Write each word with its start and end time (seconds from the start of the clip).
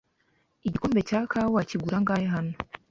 Igikombe 0.67 0.99
cya 1.09 1.21
kawa 1.31 1.61
kigura 1.69 1.95
angahe 1.99 2.25
hano? 2.33 2.53